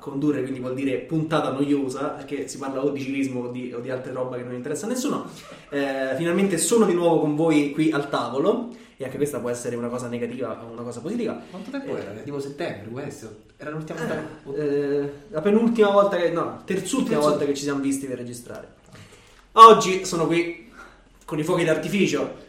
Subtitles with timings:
[0.00, 3.80] condurre, quindi vuol dire puntata noiosa, perché si parla o di civismo o di, o
[3.80, 5.26] di altre roba che non interessa a nessuno.
[5.70, 8.80] Eh, finalmente sono di nuovo con voi qui al tavolo.
[8.98, 11.36] E anche questa può essere una cosa negativa o una cosa positiva.
[11.50, 12.12] Quanto tempo Eh, era?
[12.22, 13.36] Tipo settembre, questo?
[13.56, 14.22] Era l'ultima volta
[14.54, 16.30] Eh, la penultima volta che.
[16.30, 18.74] No, terzultima volta che ci siamo visti per registrare.
[19.52, 20.70] Oggi sono qui
[21.24, 22.40] con i fuochi d'artificio.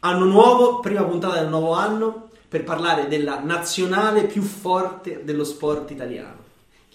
[0.00, 5.90] Anno nuovo, prima puntata del nuovo anno, per parlare della nazionale più forte dello sport
[5.90, 6.46] italiano.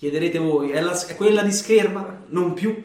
[0.03, 2.23] Chiederete voi, è, la- è quella di scherma?
[2.27, 2.83] Non più.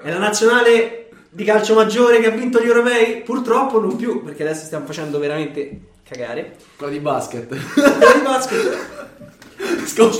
[0.00, 3.22] È la nazionale di calcio maggiore che ha vinto gli europei?
[3.22, 6.54] Purtroppo non più, perché adesso stiamo facendo veramente cagare.
[6.76, 7.48] Quello di basket.
[7.48, 8.78] Quella di basket.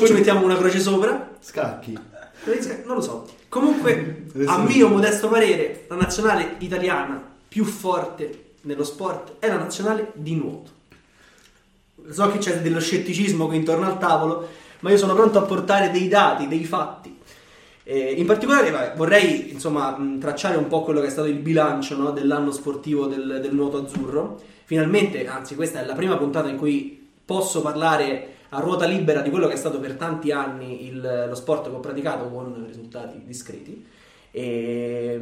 [0.07, 1.37] Ci mettiamo una croce sopra.
[1.39, 1.97] Scacchi.
[2.85, 3.29] Non lo so.
[3.49, 10.11] Comunque, a mio modesto parere, la nazionale italiana più forte nello sport è la nazionale
[10.15, 10.71] di nuoto.
[12.11, 15.91] So che c'è dello scetticismo qui intorno al tavolo, ma io sono pronto a portare
[15.91, 17.17] dei dati, dei fatti.
[17.83, 21.97] Eh, in particolare vabbè, vorrei insomma tracciare un po' quello che è stato il bilancio
[21.97, 24.39] no, dell'anno sportivo del, del nuoto azzurro.
[24.65, 29.31] Finalmente, anzi questa è la prima puntata in cui posso parlare a ruota libera di
[29.31, 33.23] quello che è stato per tanti anni il- lo sport che ho praticato con risultati
[33.25, 33.85] discreti.
[34.31, 35.21] E,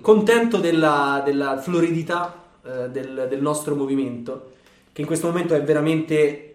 [0.00, 4.52] contento della, della floridità eh, del, del nostro movimento,
[4.92, 6.49] che in questo momento è veramente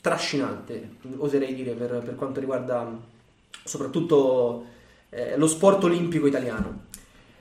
[0.00, 2.98] trascinante, oserei dire, per, per quanto riguarda
[3.64, 4.64] soprattutto
[5.10, 6.86] eh, lo sport olimpico italiano.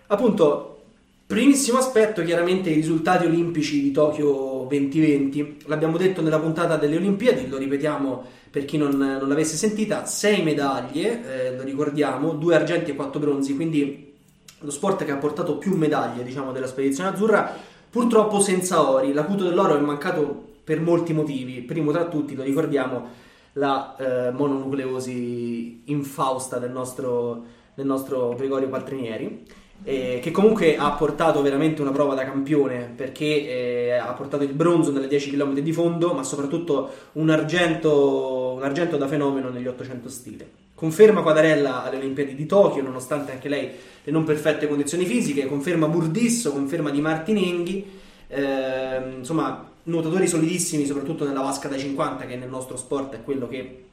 [0.07, 0.81] Appunto,
[1.25, 5.57] primissimo aspetto, chiaramente i risultati olimpici di Tokyo 2020.
[5.65, 10.41] L'abbiamo detto nella puntata delle Olimpiadi, lo ripetiamo per chi non, non l'avesse sentita, sei
[10.41, 14.13] medaglie, eh, lo ricordiamo, due argenti e quattro bronzi, quindi
[14.59, 17.53] lo sport che ha portato più medaglie, diciamo, della spedizione azzurra,
[17.89, 19.13] purtroppo senza ori.
[19.13, 21.61] L'acuto dell'oro è mancato per molti motivi.
[21.61, 23.07] Primo tra tutti, lo ricordiamo,
[23.53, 29.45] la eh, mononucleosi infausta del nostro, del nostro Gregorio Paltrinieri,
[29.85, 34.51] eh, che comunque ha portato veramente una prova da campione perché eh, ha portato il
[34.51, 39.67] bronzo nelle 10 km di fondo, ma soprattutto un argento, un argento da fenomeno negli
[39.67, 40.49] 800 stile.
[40.75, 43.69] Conferma Quadarella alle Olimpiadi di Tokyo, nonostante anche lei
[44.03, 47.85] le non perfette condizioni fisiche, conferma Burdisso, conferma Di Martinenghi,
[48.27, 53.47] ehm, insomma nuotatori solidissimi soprattutto nella vasca da 50 che nel nostro sport è quello
[53.47, 53.85] che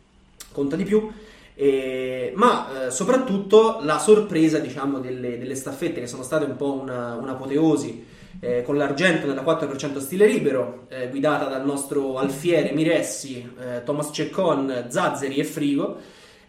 [0.53, 1.11] conta di più.
[1.57, 6.73] Eh, ma eh, soprattutto la sorpresa diciamo delle, delle staffette che sono state un po'
[6.73, 8.05] una, un'apoteosi
[8.41, 14.11] eh, con l'argento nella 4% stile libero eh, guidata dal nostro alfiere Miressi, eh, Thomas
[14.13, 15.99] Ceccon, Zazzeri e Frigo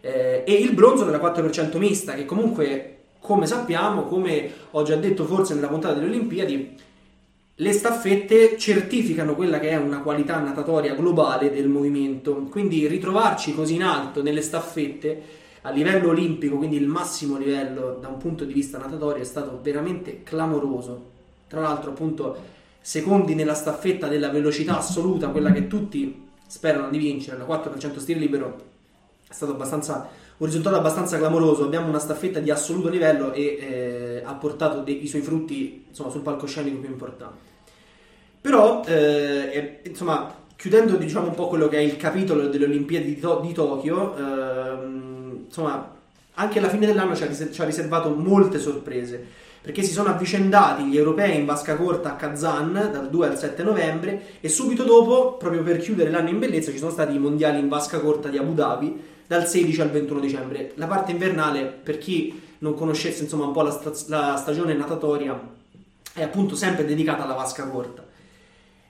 [0.01, 5.25] eh, e il bronzo nella 4% mista che comunque come sappiamo, come ho già detto
[5.25, 6.75] forse nella puntata delle Olimpiadi
[7.59, 13.75] le staffette certificano quella che è una qualità natatoria globale del movimento, quindi ritrovarci così
[13.75, 18.51] in alto nelle staffette a livello olimpico, quindi il massimo livello da un punto di
[18.51, 21.13] vista natatorio, è stato veramente clamoroso.
[21.47, 22.37] Tra l'altro, appunto,
[22.81, 28.19] secondi nella staffetta della velocità assoluta, quella che tutti sperano di vincere, la 4% stile
[28.19, 28.63] libero,
[29.27, 31.63] è stato abbastanza un risultato abbastanza clamoroso.
[31.63, 36.09] Abbiamo una staffetta di assoluto livello e eh, ha portato dei- i suoi frutti insomma,
[36.09, 37.53] sul palcoscenico più importante.
[38.41, 43.19] Però, eh, insomma, chiudendo diciamo un po' quello che è il capitolo delle Olimpiadi di,
[43.19, 45.93] To- di Tokyo, ehm, insomma,
[46.35, 49.43] anche alla fine dell'anno ci ha, ris- ci ha riservato molte sorprese.
[49.61, 53.63] Perché si sono avvicendati gli europei in vasca corta a Kazan dal 2 al 7
[53.63, 57.57] novembre e subito dopo, proprio per chiudere l'anno in bellezza, ci sono stati i mondiali
[57.57, 60.71] in vasca corta di Abu Dhabi dal 16 al 21 dicembre.
[60.75, 65.39] La parte invernale, per chi non conoscesse insomma un po' la, sta- la stagione natatoria,
[66.13, 68.05] è appunto sempre dedicata alla vasca corta.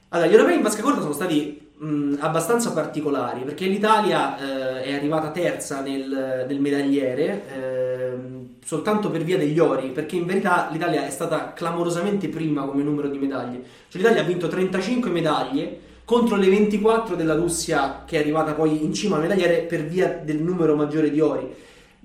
[0.10, 4.94] Allora, gli europei in vasca corta sono stati mh, abbastanza particolari perché l'Italia eh, è
[4.94, 11.06] arrivata terza nel, nel medagliere ehm, soltanto per via degli ori, perché in verità l'Italia
[11.06, 13.64] è stata clamorosamente prima come numero di medaglie.
[13.90, 18.84] Cioè l'Italia ha vinto 35 medaglie contro le 24 della Russia che è arrivata poi
[18.84, 21.54] in cima al medagliere per via del numero maggiore di ori.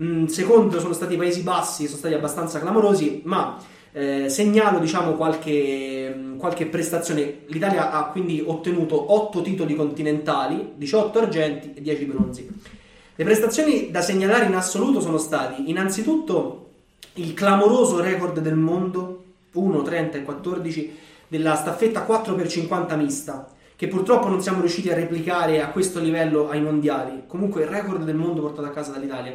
[0.02, 3.58] Mm, secondo sono stati i Paesi Bassi, sono stati abbastanza clamorosi, ma
[3.92, 7.40] eh, segnalo diciamo qualche, mm, qualche prestazione.
[7.46, 12.48] L'Italia ha quindi ottenuto 8 titoli continentali, 18 argenti e 10 bronzi.
[13.14, 16.68] Le prestazioni da segnalare in assoluto sono stati innanzitutto
[17.14, 20.98] il clamoroso record del mondo 1, 30 e 14
[21.28, 23.46] della staffetta 4x50 mista
[23.80, 27.22] che purtroppo non siamo riusciti a replicare a questo livello ai mondiali.
[27.26, 29.34] Comunque il record del mondo portato a casa dall'Italia.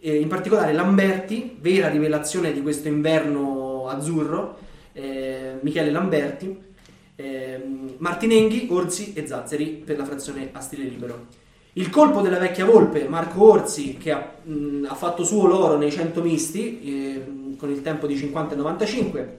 [0.00, 4.56] Eh, in particolare Lamberti, vera rivelazione di questo inverno azzurro,
[4.94, 6.70] eh, Michele Lamberti,
[7.16, 11.26] Ehm, Martinenghi, Orsi e Zazzeri per la frazione a stile libero.
[11.74, 15.92] Il colpo della vecchia volpe, Marco Orsi, che ha, mh, ha fatto suo l'oro nei
[15.92, 19.36] 100 misti eh, con il tempo di 50 e 95.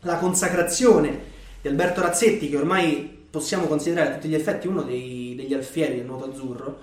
[0.00, 1.28] La consacrazione
[1.60, 5.96] di Alberto Razzetti, che ormai possiamo considerare a tutti gli effetti uno dei, degli alfieri
[5.96, 6.78] del nuoto azzurro,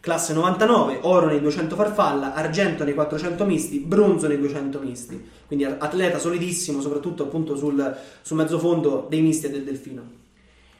[0.00, 5.28] classe 99, oro nei 200 farfalla, argento nei 400 misti, bronzo nei 200 misti.
[5.46, 10.20] Quindi atleta solidissimo, soprattutto appunto sul, sul mezzofondo dei misti e del delfino.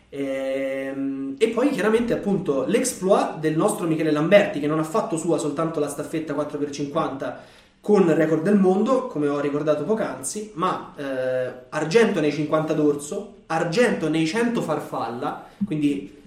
[0.08, 5.38] Ehm, e poi chiaramente appunto l'exploit del nostro Michele Lamberti che non ha fatto sua
[5.38, 7.34] soltanto la staffetta 4x50
[7.82, 14.08] con record del mondo, come ho ricordato poc'anzi, ma eh, argento nei 50 d'orso, argento
[14.08, 16.20] nei 100 farfalla, quindi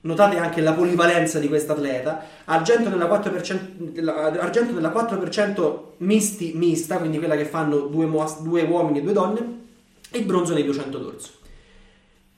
[0.00, 6.98] notate anche la polivalenza di questo atleta, argento nella 4%, argento nella 4% misti, mista,
[6.98, 8.08] quindi quella che fanno due,
[8.40, 9.60] due uomini e due donne,
[10.10, 11.30] e bronzo nei 200 d'orso.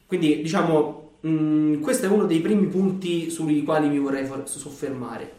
[0.06, 5.36] Quindi diciamo, mh, mm, questo è uno dei primi punti sui quali mi vorrei soffermare.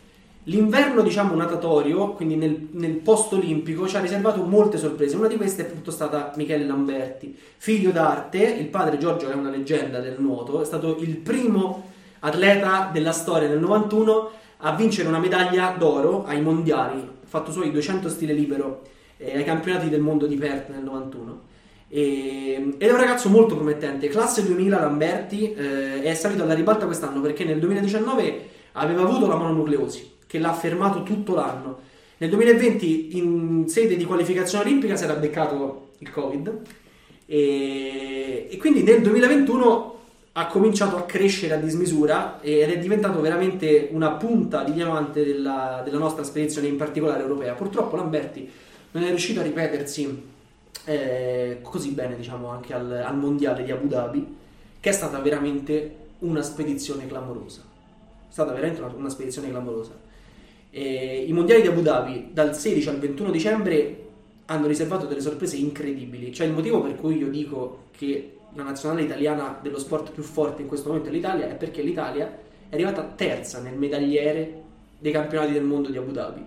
[0.50, 5.16] L'inverno, diciamo, natatorio, quindi nel, nel post olimpico, ci ha riservato molte sorprese.
[5.16, 8.40] Una di queste è appunto stata Michele Lamberti, figlio d'arte.
[8.44, 11.92] Il padre Giorgio è una leggenda del nuoto, è stato il primo
[12.22, 18.10] atleta della storia nel 91 a vincere una medaglia d'oro ai mondiali, fatto suoi 200
[18.10, 18.82] stile libero
[19.18, 21.42] eh, ai campionati del mondo di Perth nel 91.
[21.90, 26.88] E, ed è un ragazzo molto promettente, classe 2000 Lamberti, eh, è salito alla ribalta
[26.88, 31.80] quest'anno perché nel 2019 aveva avuto la mononucleosi che l'ha fermato tutto l'anno.
[32.18, 36.62] Nel 2020, in sede di qualificazione olimpica, si era beccato il Covid
[37.26, 39.98] e, e quindi nel 2021
[40.34, 45.82] ha cominciato a crescere a dismisura ed è diventato veramente una punta di diamante della,
[45.84, 47.56] della nostra spedizione, in particolare europea.
[47.56, 48.48] Purtroppo Lamberti
[48.92, 50.24] non è riuscito a ripetersi
[50.86, 54.36] eh, così bene, diciamo, anche al, al mondiale di Abu Dhabi,
[54.80, 57.62] che è stata veramente una spedizione clamorosa.
[57.62, 60.08] È stata veramente una, una spedizione clamorosa.
[60.72, 64.08] E I mondiali di Abu Dhabi dal 16 al 21 dicembre
[64.46, 66.34] hanno riservato delle sorprese incredibili.
[66.34, 70.62] Cioè il motivo per cui io dico che la nazionale italiana dello sport più forte
[70.62, 72.38] in questo momento è l'Italia è perché l'Italia
[72.70, 74.62] è arrivata terza nel medagliere
[75.00, 76.44] dei campionati del mondo di Abu Dhabi.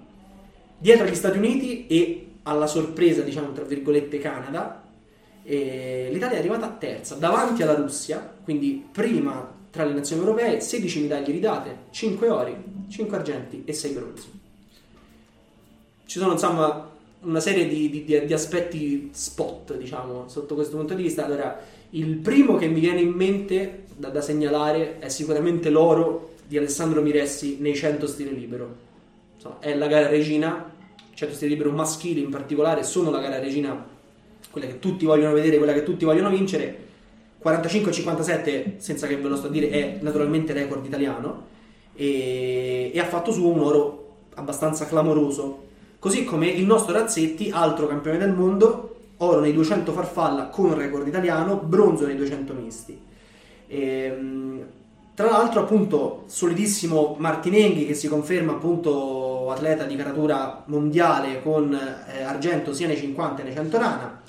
[0.79, 4.83] Dietro agli Stati Uniti e alla sorpresa, diciamo, tra virgolette, Canada,
[5.45, 11.33] l'Italia è arrivata terza, davanti alla Russia, quindi prima tra le nazioni europee 16 medaglie
[11.33, 12.55] ridate, 5 ori,
[12.91, 14.31] 5 argenti e 6 bronzi.
[16.05, 16.91] Ci sono insomma
[17.21, 21.25] una serie di, di, di, aspetti spot, diciamo, sotto questo punto di vista.
[21.25, 21.59] Allora,
[21.91, 27.01] il primo che mi viene in mente da, da segnalare è sicuramente l'oro di Alessandro
[27.01, 28.77] Miressi nei 100 stile libero.
[29.37, 30.71] Insomma, è la gara regina,
[31.15, 33.87] 100 stile libero maschili in particolare, sono la gara regina,
[34.51, 36.91] quella che tutti vogliono vedere, quella che tutti vogliono vincere
[37.43, 41.51] 45-57, senza che ve lo sto a dire, è naturalmente record italiano
[41.95, 45.71] e, e ha fatto su un oro abbastanza clamoroso.
[45.99, 51.07] Così come il nostro Razzetti, altro campione del mondo, oro nei 200 farfalla con record
[51.07, 53.01] italiano, bronzo nei 200 misti.
[53.67, 54.67] E, ehm,
[55.15, 62.23] tra l'altro, appunto, solidissimo Martinenghi che si conferma appunto atleta di caratura mondiale con eh,
[62.23, 64.23] argento sia nei 50 che nei 100 rana.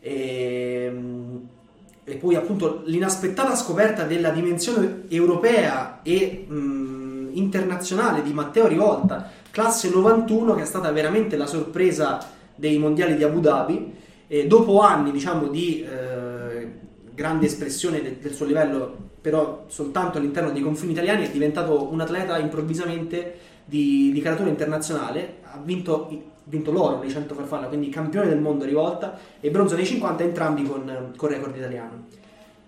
[0.00, 1.33] E, ehm,
[2.04, 9.88] e poi appunto l'inaspettata scoperta della dimensione europea e mh, internazionale di Matteo Rivolta, classe
[9.88, 12.18] 91, che è stata veramente la sorpresa
[12.54, 13.92] dei mondiali di Abu Dhabi,
[14.26, 16.68] e dopo anni diciamo di eh,
[17.14, 22.00] grande espressione de- del suo livello, però soltanto all'interno dei confini italiani, è diventato un
[22.00, 28.28] atleta improvvisamente di, di caratura internazionale, ha vinto vinto l'oro nei 100 farfalla, quindi campione
[28.28, 32.06] del mondo rivolta, e bronzo nei 50, entrambi con, con record italiano.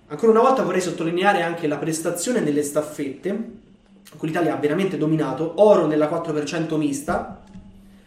[0.09, 3.51] Ancora una volta vorrei sottolineare anche la prestazione nelle staffette,
[4.17, 7.43] con l'Italia ha veramente dominato, oro nella 4% mista,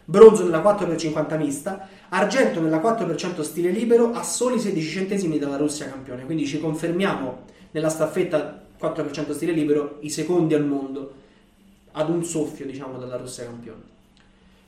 [0.04, 5.88] bronzo nella 4x50 mista, argento nella 4% stile libero a soli 16 centesimi dalla Russia
[5.88, 11.12] campione, quindi ci confermiamo nella staffetta 4% stile libero i secondi al mondo
[11.92, 13.89] ad un soffio diciamo dalla Russia campione.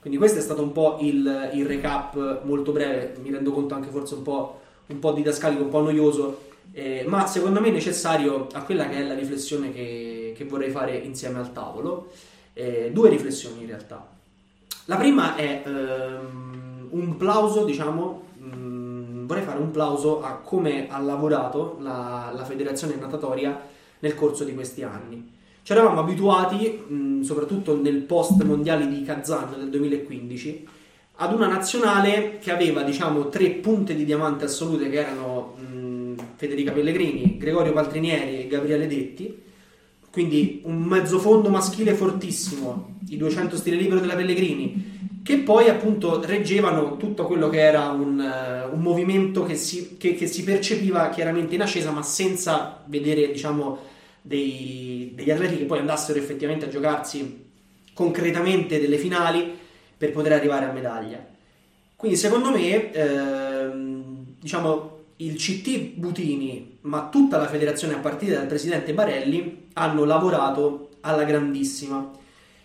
[0.03, 3.89] Quindi questo è stato un po' il, il recap molto breve, mi rendo conto anche
[3.89, 6.41] forse un po', un po didascalico, un po' noioso,
[6.73, 10.71] eh, ma secondo me è necessario a quella che è la riflessione che, che vorrei
[10.71, 12.11] fare insieme al tavolo.
[12.51, 14.05] Eh, due riflessioni in realtà.
[14.87, 20.89] La prima è ehm, un plauso, diciamo, mh, mm, vorrei fare un plauso a come
[20.89, 23.57] ha lavorato la, la federazione natatoria
[23.99, 25.31] nel corso di questi anni.
[25.63, 30.67] Ci eravamo abituati, mh, soprattutto nel post mondiale di Kazan del 2015,
[31.17, 36.71] ad una nazionale che aveva diciamo tre punte di diamante assolute che erano mh, Federica
[36.73, 39.41] Pellegrini, Gregorio Paltrinieri e Gabriele Detti.
[40.11, 46.97] Quindi un mezzofondo maschile fortissimo, i 200 stile libero della Pellegrini, che poi appunto reggevano
[46.97, 51.55] tutto quello che era un, eh, un movimento che si, che- che si percepiva chiaramente
[51.55, 53.79] in ascesa, ma senza vedere diciamo
[54.23, 57.51] dei- degli atleti che poi andassero effettivamente a giocarsi
[57.93, 59.55] concretamente delle finali
[59.95, 61.23] per poter arrivare a medaglia.
[61.95, 68.47] Quindi secondo me, ehm, diciamo, il CT Butini, ma tutta la federazione a partire dal
[68.47, 72.11] presidente Barelli, hanno lavorato alla grandissima.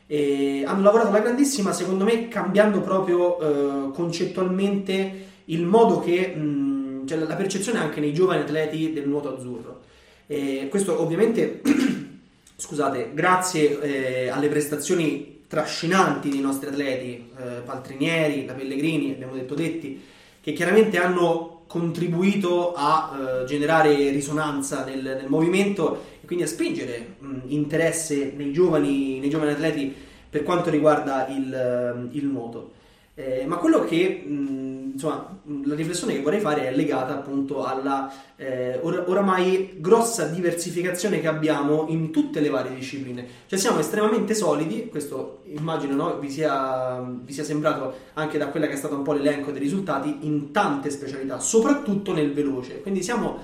[0.06, 7.06] E hanno lavorato alla grandissima, secondo me, cambiando proprio eh, concettualmente il modo che, mh,
[7.06, 9.82] cioè la percezione anche nei giovani atleti del nuoto azzurro.
[10.30, 11.62] E questo ovviamente,
[12.54, 19.54] scusate, grazie eh, alle prestazioni trascinanti dei nostri atleti, eh, Paltrinieri, la Pellegrini, abbiamo detto
[19.54, 20.04] Detti,
[20.42, 27.14] che chiaramente hanno contribuito a eh, generare risonanza nel, nel movimento e quindi a spingere
[27.18, 29.94] mh, interesse nei giovani, nei giovani atleti
[30.28, 32.72] per quanto riguarda il, eh, il nuoto.
[33.18, 37.64] Eh, ma quello che, mh, insomma, mh, la riflessione che vorrei fare è legata appunto
[37.64, 43.26] alla eh, or- oramai grossa diversificazione che abbiamo in tutte le varie discipline.
[43.46, 48.68] Cioè siamo estremamente solidi, questo immagino no, vi, sia, vi sia sembrato anche da quella
[48.68, 52.82] che è stata un po' l'elenco dei risultati, in tante specialità, soprattutto nel veloce.
[52.82, 53.40] Quindi siamo,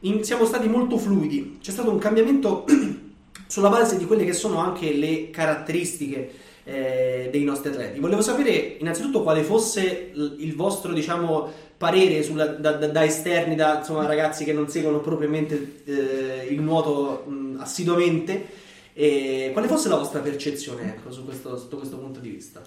[0.00, 2.64] in- siamo stati molto fluidi, c'è stato un cambiamento
[3.46, 7.98] sulla base di quelle che sono anche le caratteristiche eh, dei nostri atleti.
[7.98, 13.78] Volevo sapere innanzitutto quale fosse il vostro, diciamo, parere sulla- da, da- da esterni, da
[13.78, 18.46] insomma, ragazzi che non seguono propriamente eh, il nuoto mh, assiduamente,
[18.92, 22.60] e quale fosse la vostra percezione ecco, su questo, sotto questo punto di vista.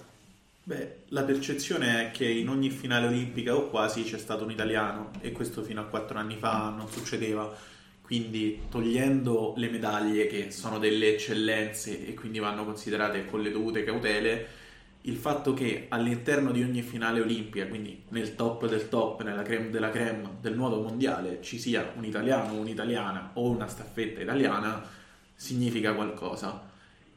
[0.64, 5.10] Beh, la percezione è che in ogni finale olimpica o quasi c'è stato un italiano
[5.20, 7.52] e questo fino a quattro anni fa non succedeva.
[8.12, 13.84] Quindi togliendo le medaglie che sono delle eccellenze e quindi vanno considerate con le dovute
[13.84, 14.46] cautele,
[15.00, 19.70] il fatto che all'interno di ogni finale olimpica, quindi nel top del top, nella creme
[19.70, 24.86] della creme del nuoto mondiale, ci sia un italiano un'italiana o una staffetta italiana,
[25.34, 26.68] significa qualcosa.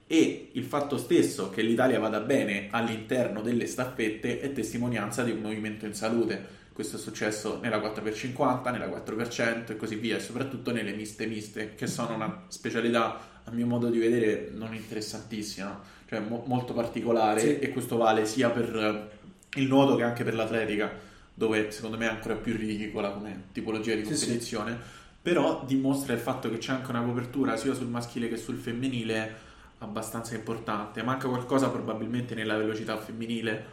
[0.07, 5.39] E il fatto stesso che l'Italia vada bene all'interno delle staffette è testimonianza di un
[5.39, 6.63] movimento in salute.
[6.73, 11.73] Questo è successo nella 4x50, nella 4% e così via, e soprattutto nelle miste miste,
[11.73, 17.39] che sono una specialità, a mio modo di vedere, non interessantissima, cioè mo- molto particolare,
[17.39, 17.59] Sì.
[17.59, 20.91] e questo vale sia per eh, il nuoto che anche per l'atletica,
[21.33, 24.25] dove secondo me è ancora più ridicola come tipologia di Sì, sì.
[24.25, 24.77] competizione,
[25.21, 29.44] però dimostra il fatto che c'è anche una copertura sia sul maschile che sul femminile
[29.79, 31.03] abbastanza importante.
[31.03, 33.65] Manca qualcosa probabilmente nella velocità femminile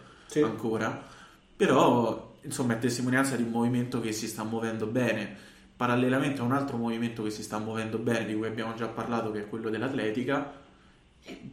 [0.42, 1.06] ancora,
[1.56, 5.50] però insomma è testimonianza di un movimento che si sta muovendo bene.
[5.76, 9.30] Parallelamente a un altro movimento che si sta muovendo bene, di cui abbiamo già parlato,
[9.30, 10.60] che è quello dell'atletica,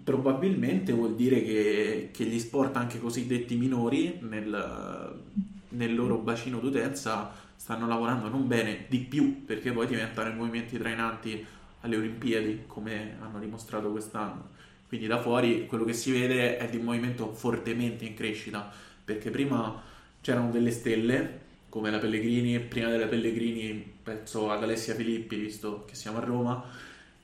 [0.04, 5.22] probabilmente vuol dire che, che gli sport anche cosiddetti minori nel,
[5.70, 10.78] nel loro bacino d'utenza stanno lavorando non bene di più perché poi diventano i movimenti
[10.78, 11.46] trainanti
[11.82, 14.58] alle Olimpiadi come hanno dimostrato quest'anno
[14.88, 18.72] quindi da fuori quello che si vede è di un movimento fortemente in crescita
[19.04, 19.82] perché prima
[20.22, 25.96] c'erano delle stelle come la Pellegrini prima della Pellegrini penso ad Alessia Filippi visto che
[25.96, 26.64] siamo a Roma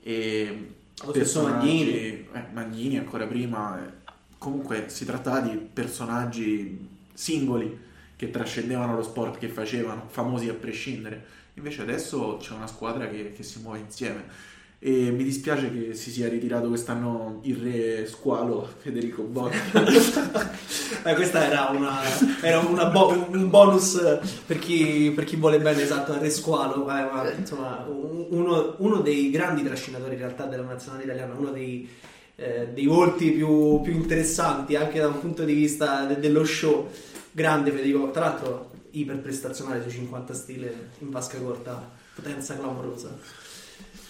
[0.01, 1.91] e Lo stesso Magnini.
[1.91, 3.91] eh, Magnini ancora prima eh,
[4.37, 7.83] comunque si trattava di personaggi singoli
[8.15, 11.25] che trascendevano lo sport che facevano, famosi a prescindere.
[11.55, 14.53] Invece adesso c'è una squadra che, che si muove insieme.
[14.77, 19.57] E mi dispiace che si sia ritirato quest'anno il re squalo Federico Botti.
[21.03, 21.99] Eh, questa era, una,
[22.41, 23.99] era una bo- un bonus
[24.45, 29.01] per chi, per chi vuole bene esatto al Resqualo, eh, ma, insomma un- uno, uno
[29.01, 31.87] dei grandi trascinatori in realtà della nazionale italiana, uno dei,
[32.35, 36.89] eh, dei volti più, più interessanti anche da un punto di vista de- dello show.
[37.31, 43.17] Grande Federico, tra l'altro iperprestazionale sui 50 stile in vasca corta, potenza clamorosa.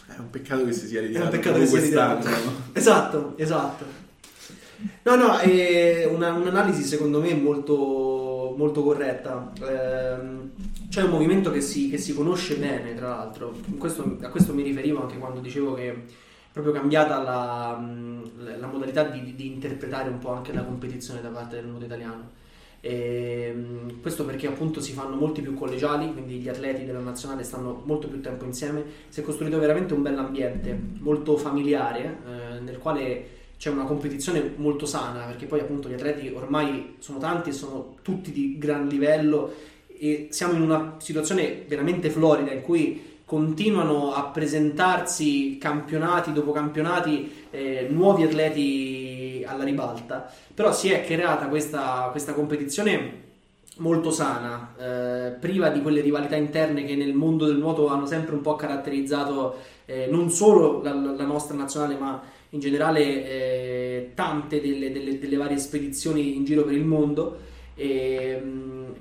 [0.08, 2.28] È un peccato che si sia È un ritirato peccato che sia ritirato.
[2.74, 3.86] Esatto, esatto.
[5.04, 9.52] No, no, è una- un'analisi secondo me molto, molto corretta.
[9.62, 10.52] Ehm,
[10.90, 13.56] c'è un movimento che si, che si conosce bene, tra l'altro.
[13.78, 15.96] Questo- a questo mi riferivo anche quando dicevo che è
[16.52, 17.84] proprio cambiata la,
[18.60, 22.30] la modalità di, di interpretare un po' anche la competizione da parte del nuoto italiano.
[22.88, 27.82] Ehm, questo perché appunto si fanno molti più collegiali, quindi gli atleti della nazionale stanno
[27.84, 28.84] molto più tempo insieme.
[29.10, 34.86] Si è costruito veramente un bell'ambiente, molto familiare, eh, nel quale c'è una competizione molto
[34.86, 39.52] sana, perché poi appunto gli atleti ormai sono tanti e sono tutti di gran livello
[39.88, 47.32] e siamo in una situazione veramente florida in cui continuano a presentarsi campionati dopo campionati,
[47.50, 49.05] eh, nuovi atleti
[49.46, 53.24] alla ribalta, però si è creata questa, questa competizione
[53.78, 58.36] molto sana, eh, priva di quelle rivalità interne che nel mondo del nuoto hanno sempre
[58.36, 64.62] un po' caratterizzato eh, non solo la, la, nostra nazionale, ma in generale eh, tante
[64.62, 67.54] delle, delle, delle, varie spedizioni in giro per il mondo.
[67.78, 68.42] E,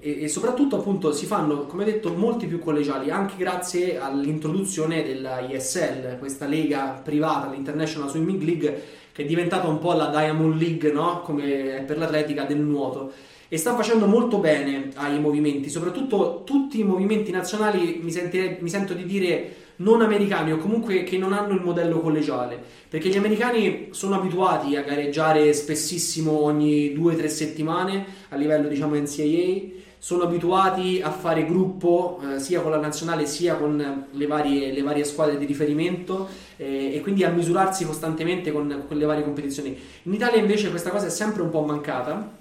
[0.01, 5.39] e, e, soprattutto appunto si fanno come detto molti più collegiali anche grazie all'introduzione della
[5.39, 8.83] ISL questa lega privata l'International Swimming League
[9.15, 11.21] che è diventata un po' la Diamond League no?
[11.23, 13.13] come per l'atletica del nuoto.
[13.49, 18.69] E sta facendo molto bene ai movimenti, soprattutto tutti i movimenti nazionali mi, sentire, mi
[18.69, 23.17] sento di dire non americani o comunque che non hanno il modello collegiale, perché gli
[23.17, 31.01] americani sono abituati a gareggiare spessissimo ogni 2-3 settimane a livello diciamo NCAA, sono abituati
[31.03, 35.39] a fare gruppo eh, sia con la nazionale sia con le varie, le varie squadre
[35.39, 39.75] di riferimento eh, e quindi a misurarsi costantemente con, con le varie competizioni.
[40.03, 42.33] In Italia invece questa cosa è sempre un po' mancata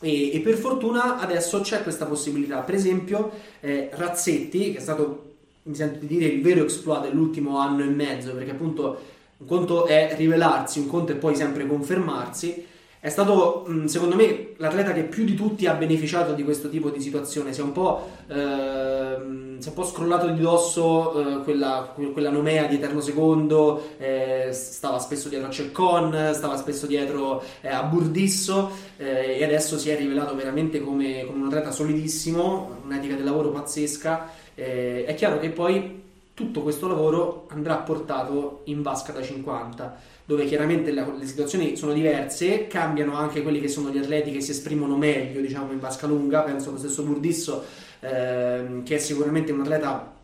[0.00, 2.58] e, e, per fortuna adesso c'è questa possibilità.
[2.58, 7.56] Per esempio, eh, Razzetti, che è stato, mi sento di dire, il vero exploit dell'ultimo
[7.58, 9.00] anno e mezzo, perché appunto
[9.36, 12.66] un conto è rivelarsi, un conto è poi sempre confermarsi.
[13.04, 17.00] È stato, secondo me, l'atleta che più di tutti ha beneficiato di questo tipo di
[17.00, 17.52] situazione.
[17.52, 22.30] Si è un po', eh, si è un po scrollato di dosso eh, quella, quella,
[22.30, 27.82] nomea di Eterno Secondo, eh, stava spesso dietro a Ceccon, stava spesso dietro eh, a
[27.82, 33.24] Burdisso eh, e adesso si è rivelato veramente come, come un atleta solidissimo, un'etica del
[33.24, 34.30] lavoro pazzesca.
[34.54, 36.02] Eh, è chiaro che poi
[36.34, 41.92] tutto questo lavoro andrà portato in vasca da 50 dove chiaramente la, le situazioni sono
[41.92, 46.06] diverse, cambiano anche quelli che sono gli atleti che si esprimono meglio, diciamo, in vasca
[46.06, 47.64] lunga, penso allo stesso Burdisso,
[48.00, 50.14] ehm, che è sicuramente un atleta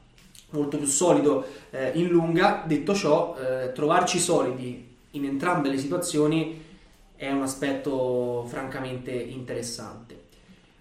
[0.50, 2.62] molto più solido eh, in lunga.
[2.66, 6.64] Detto ciò, eh, trovarci solidi in entrambe le situazioni
[7.16, 10.26] è un aspetto francamente interessante.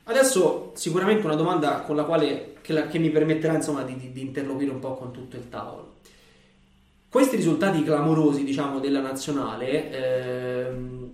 [0.03, 4.12] Adesso sicuramente una domanda con la quale che, la, che mi permetterà insomma, di, di,
[4.12, 5.95] di interloquire un po' con tutto il tavolo.
[7.09, 11.09] Questi risultati clamorosi, diciamo, della nazionale, ehm,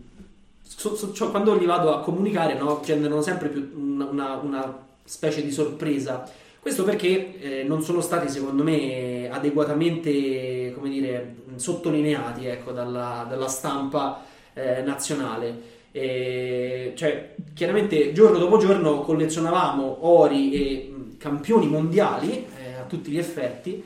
[0.61, 4.85] so, so, cioè, quando li vado a comunicare, no, generano sempre più una, una, una
[5.03, 6.27] specie di sorpresa.
[6.59, 13.47] Questo perché eh, non sono stati, secondo me, adeguatamente, come dire, sottolineati ecco, dalla, dalla
[13.47, 15.71] stampa eh, nazionale.
[15.91, 23.19] E, cioè, chiaramente giorno dopo giorno collezionavamo ori e campioni mondiali eh, a tutti gli
[23.19, 23.83] effetti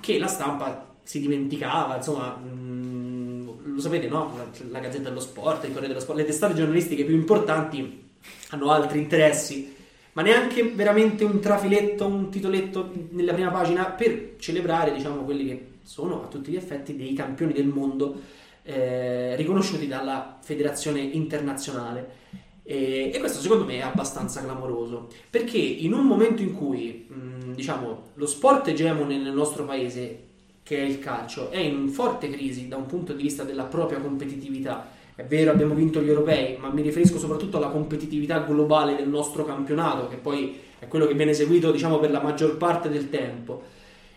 [0.00, 4.34] che la stampa si dimenticava, insomma, mh, lo sapete, no?
[4.36, 8.02] La, la, Gazzetta dello Sport, il Corriere dello Sport, le testate giornalistiche più importanti
[8.50, 9.76] hanno altri interessi,
[10.14, 15.66] ma neanche veramente un trafiletto, un titoletto nella prima pagina per celebrare, diciamo, quelli che
[15.82, 18.20] sono a tutti gli effetti dei campioni del mondo
[18.62, 22.22] eh, riconosciuti dalla federazione internazionale.
[22.62, 27.52] E, e, questo secondo me è abbastanza clamoroso perché in un momento in cui mh,
[27.52, 30.28] diciamo lo sport egemone nel nostro paese
[30.64, 34.00] che è il calcio, è in forte crisi da un punto di vista della propria
[34.00, 34.88] competitività.
[35.14, 39.44] È vero, abbiamo vinto gli europei, ma mi riferisco soprattutto alla competitività globale del nostro
[39.44, 43.62] campionato, che poi è quello che viene eseguito diciamo, per la maggior parte del tempo.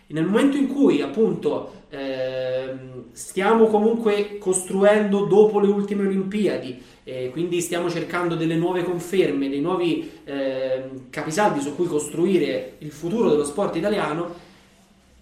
[0.06, 2.74] Nel momento in cui appunto eh,
[3.12, 9.60] stiamo comunque costruendo dopo le ultime Olimpiadi, eh, quindi stiamo cercando delle nuove conferme, dei
[9.60, 14.46] nuovi eh, capisaldi su cui costruire il futuro dello sport italiano,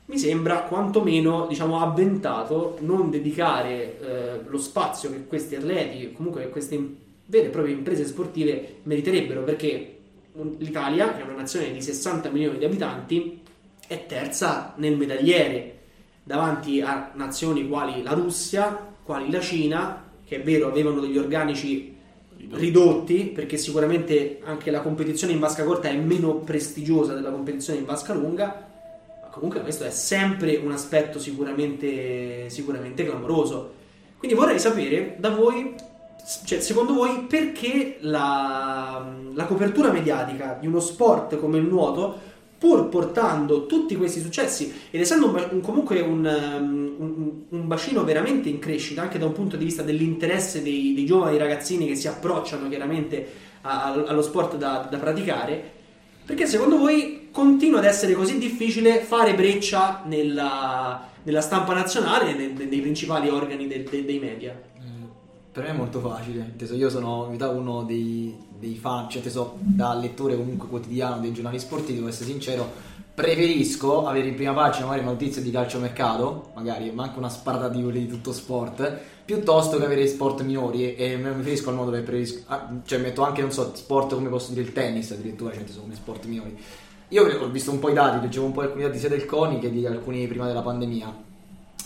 [0.07, 6.49] mi sembra quantomeno diciamo, avventato non dedicare eh, lo spazio che questi atleti, comunque che
[6.49, 6.77] queste
[7.27, 9.99] vere e proprie imprese sportive meriterebbero, perché
[10.59, 13.41] l'Italia, che è una nazione di 60 milioni di abitanti,
[13.87, 15.79] è terza nel medagliere
[16.23, 21.95] davanti a nazioni quali la Russia, quali la Cina, che è vero avevano degli organici
[22.51, 27.85] ridotti, perché sicuramente anche la competizione in vasca corta è meno prestigiosa della competizione in
[27.85, 28.67] vasca lunga,
[29.37, 33.75] comunque questo è sempre un aspetto sicuramente, sicuramente clamoroso.
[34.17, 35.75] Quindi vorrei sapere da voi,
[36.45, 42.89] cioè, secondo voi, perché la, la copertura mediatica di uno sport come il nuoto, pur
[42.89, 49.03] portando tutti questi successi ed essendo un, comunque un, un, un, bacino veramente in crescita,
[49.03, 53.27] anche da un punto di vista dell'interesse dei, dei giovani ragazzini che si approcciano chiaramente
[53.61, 55.75] a, allo sport da, da praticare,
[56.27, 62.53] perché secondo voi continua ad essere così difficile fare breccia nella, nella stampa nazionale nei,
[62.53, 64.61] nei, principali organi de, de, dei media?
[64.83, 65.05] Mm,
[65.53, 69.23] per me è molto facile, io sono uno dei, dei fan, cioè
[69.55, 72.73] da lettore comunque quotidiano dei giornali sportivi, devo essere sincero,
[73.17, 78.01] preferisco avere in prima pagina magari notizie di calciomercato, magari manco una sparata di quelli
[78.01, 82.43] di tutto sport, piuttosto che avere sport minori e mi riferisco al modo che preferisco,
[82.49, 85.87] ah, cioè metto anche, non so, sport come posso dire il tennis addirittura, cioè sono
[85.95, 86.59] sport minori.
[87.09, 89.61] Io ho visto un po' i dati, leggevo un po' alcuni dati sia del CONI
[89.61, 91.25] che di alcuni prima della pandemia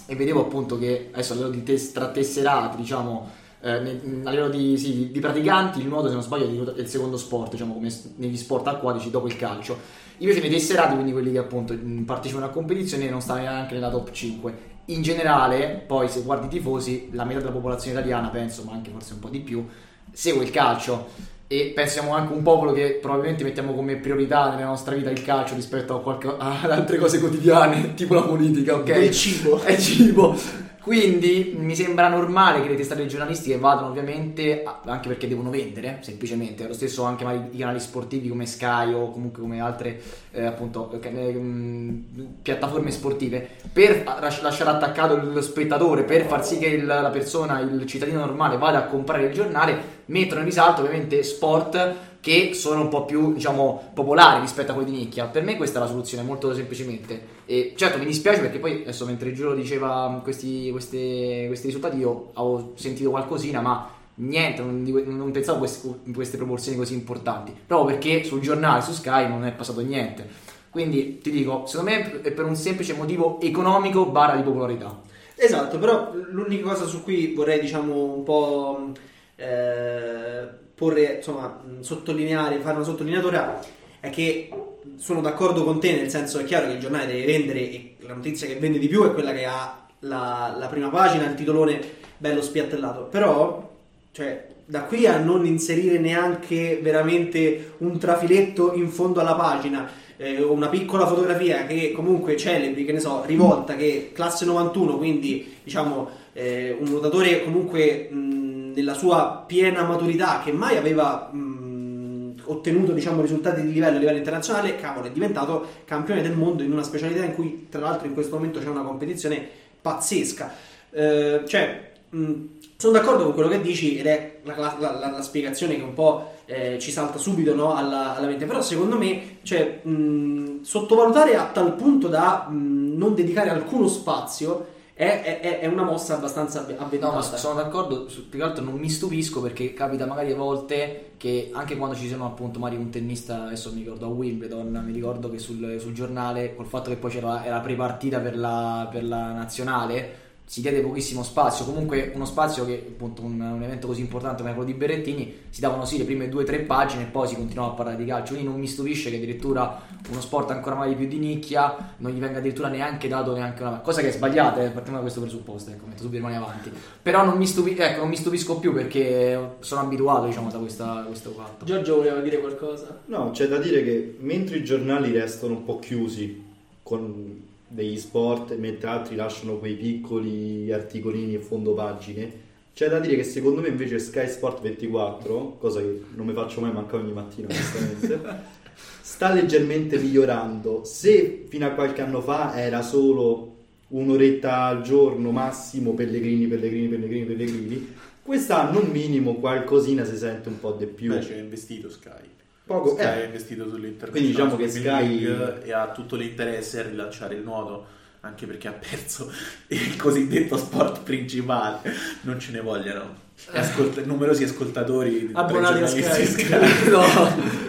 [0.06, 4.48] e vedevo appunto che adesso a livello di tes- tra tesserati, diciamo, eh, a livello
[4.48, 7.94] di, sì, di, praticanti il nuoto se non sbaglio è il secondo sport, diciamo come
[8.16, 10.08] negli sport acquatici dopo il calcio.
[10.20, 14.10] Invece nei tesserati, quindi quelli che appunto partecipano a competizioni, non stanno neanche nella top
[14.10, 18.72] 5 in generale, poi se guardi i tifosi, la metà della popolazione italiana, penso, ma
[18.72, 19.64] anche forse un po' di più,
[20.12, 24.94] segue il calcio e pensiamo anche un popolo che probabilmente mettiamo come priorità nella nostra
[24.94, 28.88] vita il calcio rispetto a qualche, ad altre cose quotidiane, tipo la politica, ok?
[28.88, 29.58] Il cibo.
[29.62, 30.36] È cibo.
[30.82, 36.66] Quindi mi sembra normale che le testate giornalistiche vadano ovviamente, anche perché devono vendere, semplicemente,
[36.66, 41.32] lo stesso anche i canali sportivi come Sky o comunque come altre eh, appunto, eh,
[41.34, 41.98] mm,
[42.40, 44.04] piattaforme sportive, per
[44.40, 48.78] lasciare attaccato lo spettatore, per far sì che il, la persona, il cittadino normale vada
[48.78, 53.90] a comprare il giornale, mettono in risalto ovviamente sport che sono un po' più, diciamo,
[53.94, 55.26] popolari rispetto a quelli di nicchia.
[55.26, 57.38] Per me questa è la soluzione, molto semplicemente.
[57.46, 62.30] E certo mi dispiace perché poi, adesso mentre Giulio diceva questi, questi, questi risultati, io
[62.34, 67.54] ho sentito qualcosina, ma niente, non, non pensavo queste, in queste proporzioni così importanti.
[67.66, 70.28] Proprio perché sul giornale, su Sky, non è passato niente.
[70.68, 75.00] Quindi ti dico, secondo me è per un semplice motivo economico barra di popolarità.
[75.34, 78.92] Esatto, però l'unica cosa su cui vorrei, diciamo, un po'...
[79.36, 83.60] Eh porre, insomma, sottolineare, fare una sottolineatura
[84.00, 84.48] è che
[84.96, 88.14] sono d'accordo con te, nel senso è chiaro che il giornale deve vendere e la
[88.14, 91.80] notizia che vende di più è quella che ha la, la prima pagina, il titolone
[92.16, 93.02] bello spiattellato.
[93.10, 93.70] Però,
[94.12, 100.40] cioè, da qui a non inserire neanche veramente un trafiletto in fondo alla pagina eh,
[100.42, 106.08] una piccola fotografia che comunque celebri, che ne so, rivolta, che classe 91, quindi diciamo
[106.32, 108.08] eh, un nuotatore comunque...
[108.10, 108.40] Mh,
[108.74, 114.18] nella sua piena maturità, che mai aveva mh, ottenuto diciamo, risultati di livello a livello
[114.18, 118.14] internazionale, cavolo, è diventato campione del mondo in una specialità in cui, tra l'altro, in
[118.14, 119.46] questo momento c'è una competizione
[119.80, 120.52] pazzesca.
[120.90, 122.34] Eh, cioè, mh,
[122.76, 125.92] sono d'accordo con quello che dici ed è la, la, la, la spiegazione che un
[125.92, 131.36] po' eh, ci salta subito no, alla, alla, mente, però secondo me cioè, mh, sottovalutare
[131.36, 137.14] a tal punto da non dedicare alcuno spazio è, è, è, una mossa abbastanza avventata.
[137.14, 141.48] No, sono d'accordo, più che altro non mi stupisco perché capita magari a volte che
[141.54, 145.30] anche quando ci sono appunto magari un tennista, adesso mi ricordo a Wimbledon, mi ricordo
[145.30, 149.32] che sul, sul giornale, col fatto che poi c'era la prepartita per la, per la
[149.32, 154.42] nazionale, si diede pochissimo spazio, comunque uno spazio che appunto un, un, evento così importante
[154.42, 157.28] come quello di Berrettini si davano sì le prime due o tre pagine e poi
[157.28, 160.74] si continuava a parlare di calcio, quindi non mi stupisce che addirittura uno sport ancora
[160.74, 164.10] mai più di nicchia non gli venga addirittura neanche dato neanche una cosa che è
[164.10, 167.46] sbagliata, eh, partiamo da questo presupposto, ecco, metto subito le mani avanti, però non mi,
[167.46, 171.64] stupi- ecco, non mi stupisco più perché sono abituato diciamo da questa, questo fatto.
[171.64, 173.02] Giorgio voleva dire qualcosa?
[173.04, 176.44] No, c'è da dire che mentre i giornali restano un po' chiusi
[176.82, 182.48] con degli sport, mentre altri lasciano quei piccoli articolini e fondo pagine.
[182.74, 186.60] C'è da dire che secondo me invece Sky Sport 24, cosa che non mi faccio
[186.60, 188.20] mai mancare ogni mattina onestamente,
[189.00, 190.82] sta leggermente migliorando.
[190.84, 193.56] Se fino a qualche anno fa era solo
[193.88, 200.58] un'oretta al giorno massimo, Pellegrini, Pellegrini, Pellegrini, Pellegrini, quest'anno un minimo qualcosina si sente un
[200.58, 201.12] po' di più.
[201.12, 202.38] Beh, c'è investito Sky.
[202.70, 203.22] Poco, Sky eh.
[203.22, 204.10] è investito sull'internet.
[204.10, 205.24] Quindi diciamo che Sky
[205.64, 209.28] e ha tutto l'interesse a rilanciare il nuoto anche perché ha perso
[209.66, 211.92] il cosiddetto sport principale.
[212.20, 213.28] Non ce ne vogliono.
[213.50, 216.24] Ascolta- numerosi ascoltatori abbonati a Sky.
[216.24, 216.50] Sky.
[216.90, 217.02] no.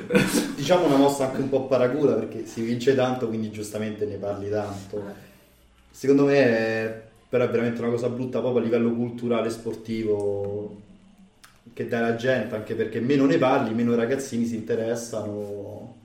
[0.56, 4.52] diciamo una mossa anche un po' paracula perché si vince tanto, quindi giustamente ne parli
[4.52, 5.04] tanto.
[5.90, 10.90] Secondo me è, però è veramente una cosa brutta proprio a livello culturale sportivo
[11.74, 15.98] che dà la gente, anche perché meno ne parli, meno ragazzini si interessano,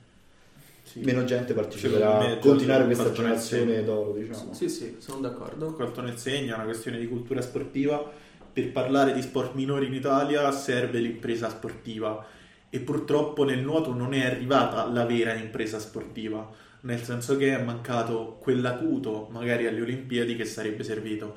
[0.83, 1.01] sì.
[1.01, 4.53] meno gente parteciperà a continuare questa generazione d'oro, diciamo.
[4.53, 5.73] Sì, sì, sono d'accordo.
[5.73, 8.25] Quanto ne segna, è una questione di cultura sportiva.
[8.53, 12.25] Per parlare di sport minori in Italia serve l'impresa sportiva
[12.71, 17.63] e purtroppo nel nuoto non è arrivata la vera impresa sportiva, nel senso che è
[17.63, 21.37] mancato quell'acuto magari alle Olimpiadi che sarebbe servito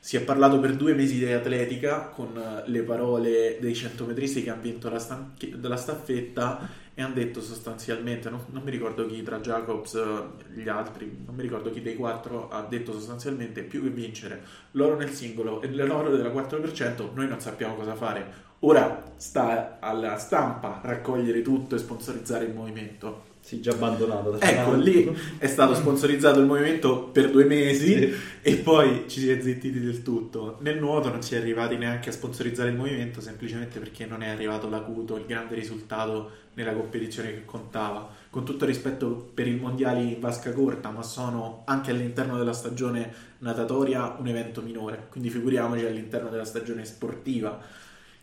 [0.00, 4.50] si è parlato per due mesi di atletica con eh, le parole dei centometristi che
[4.50, 9.22] hanno vinto la, stan- la staffetta e hanno detto sostanzialmente, non, non, mi ricordo chi
[9.22, 13.82] tra Jacobs e gli altri, non mi ricordo chi dei quattro ha detto sostanzialmente più
[13.82, 18.48] che vincere l'oro nel singolo e l'oro della 4%, noi non sappiamo cosa fare.
[18.60, 23.28] Ora sta alla stampa raccogliere tutto e sponsorizzare il movimento.
[23.40, 24.38] Sì, già abbandonato.
[24.38, 28.14] Ecco, lì è stato sponsorizzato il movimento per due mesi sì.
[28.42, 30.58] e poi ci si è zittiti del tutto.
[30.60, 34.28] Nel nuoto non si è arrivati neanche a sponsorizzare il movimento semplicemente perché non è
[34.28, 38.08] arrivato l'acuto, il grande risultato nella competizione che contava.
[38.30, 43.12] Con tutto rispetto per i mondiali in vasca corta, ma sono anche all'interno della stagione
[43.38, 47.58] natatoria un evento minore, quindi figuriamoci all'interno della stagione sportiva.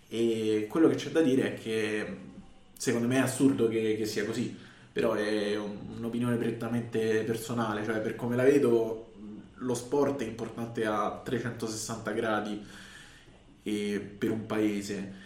[0.07, 2.17] E quello che c'è da dire è che
[2.77, 4.65] secondo me è assurdo che, che sia così
[4.97, 9.11] però è un'opinione prettamente personale, cioè per come la vedo
[9.53, 12.65] lo sport è importante a 360 gradi
[13.61, 15.25] per un paese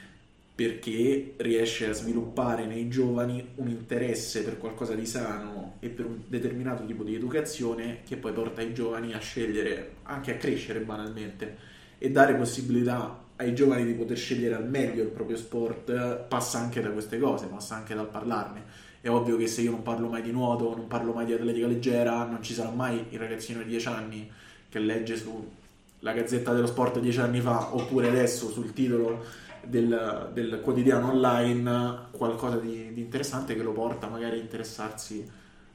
[0.53, 6.19] perché riesce a sviluppare nei giovani un interesse per qualcosa di sano e per un
[6.27, 11.55] determinato tipo di educazione che poi porta i giovani a scegliere, anche a crescere banalmente
[11.97, 16.81] e dare possibilità ai giovani di poter scegliere al meglio il proprio sport passa anche
[16.81, 18.70] da queste cose, passa anche dal parlarne
[19.02, 21.66] è ovvio che se io non parlo mai di nuoto, non parlo mai di atletica
[21.66, 24.32] leggera, non ci sarà mai il ragazzino di 10 anni
[24.70, 29.26] che legge sulla Gazzetta dello Sport 10 anni fa oppure adesso sul titolo
[29.64, 35.28] del, del quotidiano online qualcosa di, di, interessante che lo porta magari a interessarsi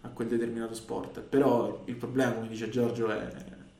[0.02, 1.20] a quel determinato sport.
[1.20, 3.28] Però il problema, come dice Giorgio, è,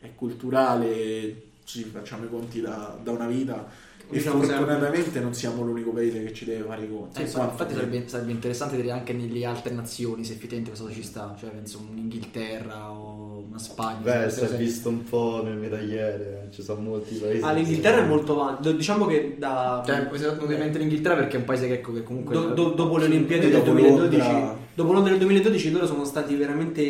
[0.01, 3.65] è culturale, ci facciamo i conti da, da una vita
[4.09, 5.21] e diciamo fortunatamente sempre...
[5.21, 7.19] non siamo l'unico paese che ci deve fare i conti.
[7.19, 11.03] Eh, infatti, infatti sarebbe, sarebbe, interessante vedere anche nelle altre nazioni se effettivamente questo ci
[11.03, 14.01] sta, cioè penso un'Inghilterra o una Spagna.
[14.03, 17.43] Beh, si è visto un po' nel medagliere, ci sono molti paesi.
[17.43, 19.83] Ah, l'Inghilterra è molto avanti, diciamo che da...
[19.85, 20.09] Cioè,
[20.41, 22.33] ovviamente l'Inghilterra perché è un paese che, ecco, che comunque...
[22.33, 24.29] Do, do, dopo le Olimpiadi del 2012,
[24.75, 26.83] dopo Londra del 2012 loro sono stati veramente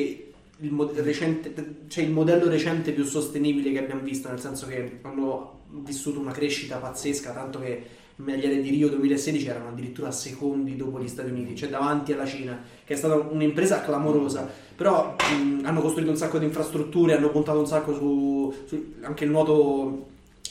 [0.60, 1.52] il, mod- recente,
[1.88, 6.32] cioè il modello recente più sostenibile che abbiamo visto, nel senso che hanno vissuto una
[6.32, 7.84] crescita pazzesca, tanto che
[8.16, 12.26] il medagliere di Rio 2016 erano addirittura secondi dopo gli Stati Uniti, cioè davanti alla
[12.26, 17.30] Cina, che è stata un'impresa clamorosa, però mh, hanno costruito un sacco di infrastrutture, hanno
[17.30, 20.08] puntato un sacco su, su anche il nuoto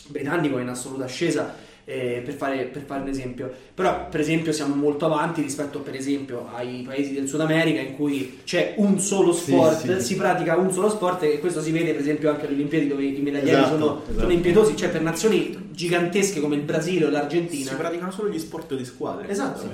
[0.07, 3.52] britannico in assoluta ascesa eh, per, fare, per, fare, un esempio.
[3.74, 7.95] Però, per esempio, siamo molto avanti rispetto, per esempio, ai paesi del Sud America in
[7.95, 10.02] cui c'è un solo sport, sì, sì.
[10.02, 13.04] si pratica un solo sport e questo si vede, per esempio, anche alle Olimpiadi dove
[13.04, 14.19] i medaglieri esatto, sono, esatto.
[14.19, 17.69] sono impietosi, cioè per nazioni gigantesche come il Brasile o l'Argentina.
[17.69, 19.28] Si praticano solo gli sport di squadra.
[19.28, 19.69] Esatto.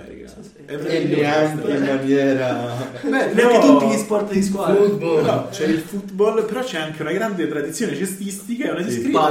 [0.66, 2.90] E neanche in maniera.
[3.04, 4.76] Beh, neanche tutti gli sport di squadra.
[4.76, 5.24] Football.
[5.24, 9.28] No, c'è il football, però c'è anche una grande tradizione cestistica e una discreta.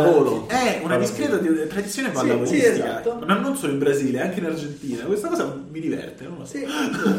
[0.46, 3.18] Sì, È una discreta tradizione pallavolistica esatto.
[3.26, 5.04] ma non solo in Brasile, anche in Argentina.
[5.04, 6.56] Questa cosa mi diverte, non lo so.
[6.56, 6.66] Sì,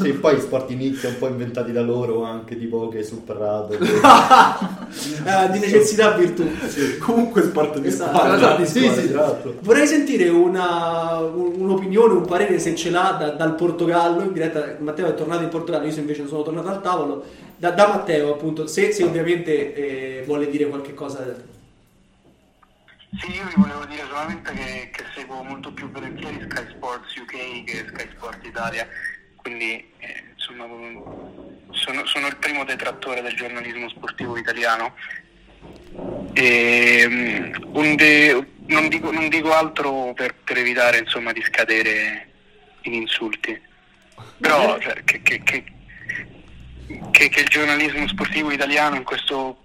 [0.01, 3.77] sì poi sport in nicchia un po' inventati da loro, anche tipo che sul prato.
[3.77, 3.87] Che...
[4.03, 6.47] ah, di necessità virtù.
[6.67, 6.97] Sì.
[6.97, 8.17] Comunque sport di esatto.
[8.17, 8.65] squadra.
[8.65, 9.55] Sì, sì, esatto.
[9.61, 14.21] Vorrei sentire una, un'opinione, un parere se ce l'ha da, dal Portogallo.
[14.21, 17.23] In diretta, Matteo è tornato in Portogallo, io invece sono tornato al tavolo.
[17.57, 21.49] Da, da Matteo, appunto, se, se ovviamente eh, vuole dire qualche cosa
[23.19, 27.63] sì, io vi volevo dire solamente che, che seguo molto più volentieri Sky Sports UK
[27.65, 28.87] che Sky Sports Italia,
[29.35, 30.65] quindi eh, insomma
[31.71, 34.95] sono, sono, il primo detrattore del giornalismo sportivo italiano.
[36.33, 42.29] E, um, de, non, dico, non, dico, altro per, per evitare insomma, di scadere
[42.83, 43.59] in insulti,
[44.37, 45.63] però cioè, che, che, che,
[47.11, 49.57] che il giornalismo sportivo italiano in questo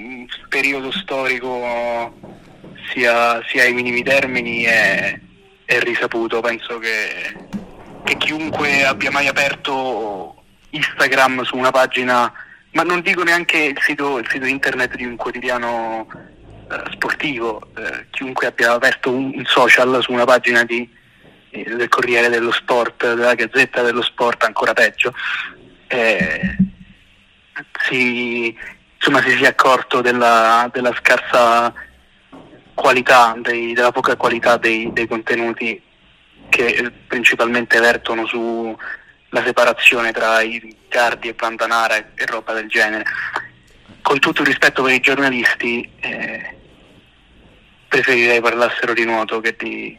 [0.00, 2.42] mm, periodo storico
[2.92, 5.18] sia, sia ai minimi termini è,
[5.64, 6.40] è risaputo.
[6.40, 7.36] Penso che,
[8.04, 12.32] che, chiunque abbia mai aperto Instagram su una pagina,
[12.72, 16.06] ma non dico neanche il sito, il sito internet di un quotidiano
[16.70, 20.88] eh, sportivo, eh, chiunque abbia aperto un, un, social su una pagina di,
[21.50, 25.12] eh, del Corriere dello Sport, della Gazzetta dello Sport, ancora peggio,
[25.86, 26.56] eh,
[27.86, 28.56] si,
[28.96, 31.72] insomma, si sia accorto della, della scarsa
[32.74, 35.80] qualità, dei, della poca qualità dei, dei, contenuti
[36.48, 43.04] che principalmente vertono sulla separazione tra i Cardi e Pantanara e, e, roba del genere.
[44.02, 46.56] Con tutto il rispetto per i giornalisti, eh,
[47.88, 49.98] preferirei parlassero di nuoto che di,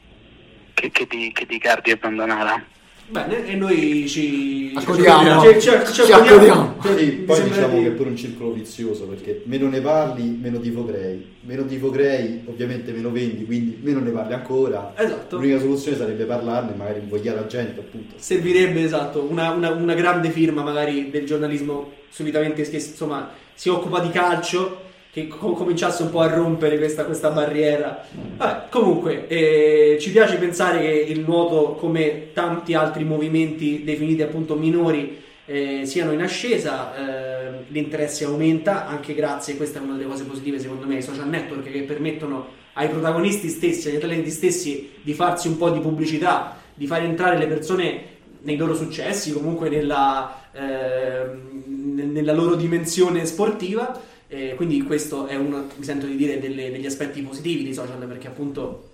[0.74, 2.74] che, che di, che di Cardi e Pantanara.
[3.08, 5.42] Bene, e noi ci accodiamo.
[5.42, 6.76] Ci, ci, ci, ci accodiamo.
[6.78, 7.84] Quindi, poi diciamo di...
[7.84, 11.34] che è pure un circolo vizioso perché meno ne parli, meno tifo crei.
[11.42, 14.94] Meno tifo crei, ovviamente meno vendi, quindi meno ne parli ancora.
[14.96, 15.38] Esatto.
[15.38, 18.16] L'unica soluzione sarebbe parlarne e magari invogliare la gente, appunto.
[18.18, 24.00] Servirebbe, esatto, una, una, una grande firma magari del giornalismo solitamente che insomma si occupa
[24.00, 24.85] di calcio
[25.16, 28.06] che co- cominciasse un po' a rompere questa, questa barriera.
[28.36, 34.56] Vabbè, comunque, eh, ci piace pensare che il nuoto, come tanti altri movimenti definiti appunto
[34.56, 40.26] minori, eh, siano in ascesa, eh, l'interesse aumenta anche grazie, questa è una delle cose
[40.26, 45.14] positive secondo me, ai social network che permettono ai protagonisti stessi, agli atleti stessi di
[45.14, 48.04] farsi un po' di pubblicità, di far entrare le persone
[48.42, 51.26] nei loro successi, comunque nella, eh,
[51.66, 56.86] nella loro dimensione sportiva eh, quindi questo è uno, mi sento di dire, delle, degli
[56.86, 58.90] aspetti positivi di social perché appunto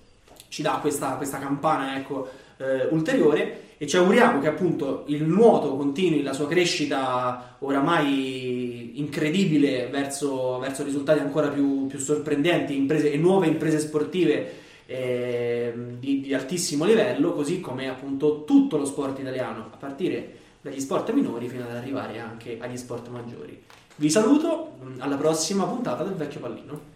[0.49, 5.75] ci dà questa, questa campana ecco, eh, ulteriore e ci auguriamo che appunto il nuoto
[5.75, 13.17] continui la sua crescita oramai incredibile verso, verso risultati ancora più, più sorprendenti imprese, e
[13.17, 19.69] nuove imprese sportive eh, di, di, altissimo livello, così come appunto tutto lo sport italiano,
[19.71, 23.59] a partire dagli sport minori fino ad arrivare anche agli sport maggiori.
[23.95, 26.90] Vi saluto, alla prossima puntata del Vecchio Pallino.